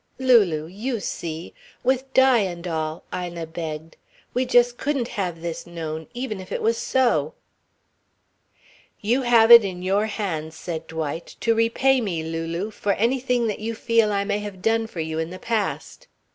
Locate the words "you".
0.65-0.99, 8.99-9.21, 13.59-13.75, 15.01-15.19